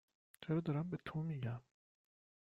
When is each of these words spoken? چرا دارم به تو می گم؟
چرا 0.41 0.59
دارم 0.59 0.89
به 0.89 0.97
تو 1.05 1.21
می 1.23 1.39
گم؟ 1.39 1.61